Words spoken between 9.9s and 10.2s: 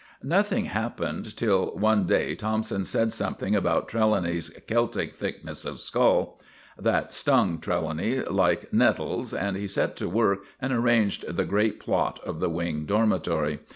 to